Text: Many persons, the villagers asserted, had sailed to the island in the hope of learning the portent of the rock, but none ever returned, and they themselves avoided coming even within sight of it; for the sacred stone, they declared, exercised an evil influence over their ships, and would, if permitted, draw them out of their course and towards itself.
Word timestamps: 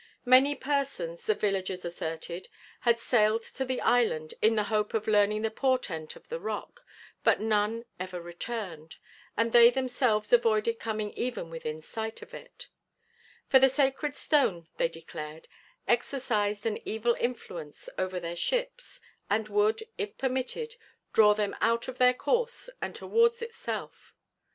Many 0.25 0.55
persons, 0.55 1.27
the 1.27 1.35
villagers 1.35 1.85
asserted, 1.85 2.49
had 2.79 2.99
sailed 2.99 3.43
to 3.43 3.63
the 3.63 3.79
island 3.81 4.33
in 4.41 4.55
the 4.55 4.63
hope 4.63 4.95
of 4.95 5.05
learning 5.07 5.43
the 5.43 5.51
portent 5.51 6.15
of 6.15 6.27
the 6.27 6.39
rock, 6.39 6.83
but 7.23 7.39
none 7.39 7.85
ever 7.99 8.19
returned, 8.19 8.95
and 9.37 9.51
they 9.51 9.69
themselves 9.69 10.33
avoided 10.33 10.79
coming 10.79 11.11
even 11.13 11.51
within 11.51 11.83
sight 11.83 12.23
of 12.23 12.33
it; 12.33 12.67
for 13.47 13.59
the 13.59 13.69
sacred 13.69 14.15
stone, 14.15 14.67
they 14.77 14.89
declared, 14.89 15.47
exercised 15.87 16.65
an 16.65 16.79
evil 16.83 17.15
influence 17.19 17.87
over 17.99 18.19
their 18.19 18.35
ships, 18.35 18.99
and 19.29 19.49
would, 19.49 19.83
if 19.99 20.17
permitted, 20.17 20.77
draw 21.13 21.35
them 21.35 21.55
out 21.61 21.87
of 21.87 21.99
their 21.99 22.15
course 22.15 22.71
and 22.81 22.95
towards 22.95 23.43
itself. 23.43 24.15